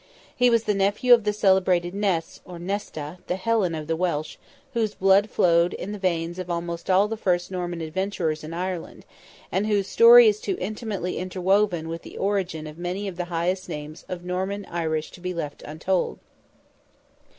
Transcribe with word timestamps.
He 0.35 0.49
was 0.49 0.63
the 0.63 0.73
nephew 0.73 1.13
of 1.13 1.25
the 1.25 1.31
celebrated 1.31 1.93
Nest 1.93 2.41
or 2.43 2.57
Nesta, 2.57 3.19
the 3.27 3.35
Helen 3.35 3.75
of 3.75 3.85
the 3.85 3.95
Welsh, 3.95 4.37
whose 4.73 4.95
blood 4.95 5.29
flowed 5.29 5.75
in 5.75 5.91
the 5.91 5.99
veins 5.99 6.39
of 6.39 6.49
almost 6.49 6.89
all 6.89 7.07
the 7.07 7.15
first 7.15 7.51
Norman 7.51 7.81
adventurers 7.81 8.43
in 8.43 8.51
Ireland, 8.51 9.05
and 9.51 9.67
whose 9.67 9.85
story 9.87 10.27
is 10.27 10.41
too 10.41 10.57
intimately 10.59 11.19
interwoven 11.19 11.87
with 11.87 12.01
the 12.01 12.17
origin 12.17 12.65
of 12.65 12.79
many 12.79 13.07
of 13.07 13.15
the 13.15 13.25
highest 13.25 13.69
names 13.69 14.03
of 14.09 14.23
the 14.23 14.27
Norman 14.27 14.65
Irish 14.71 15.11
to 15.11 15.21
be 15.21 15.35
left 15.35 15.61
untold. 15.67 16.17